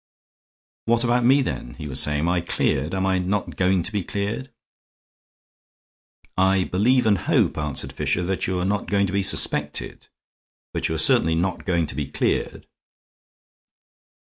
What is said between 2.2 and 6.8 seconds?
"Am I cleared? Am I not going to be cleared?" "I